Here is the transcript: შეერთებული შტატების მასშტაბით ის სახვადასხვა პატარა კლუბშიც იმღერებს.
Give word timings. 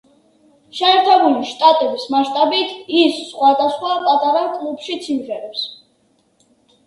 შეერთებული 0.77 1.49
შტატების 1.49 2.05
მასშტაბით 2.13 2.71
ის 3.01 3.19
სახვადასხვა 3.27 3.93
პატარა 4.07 4.41
კლუბშიც 4.55 5.11
იმღერებს. 5.17 5.65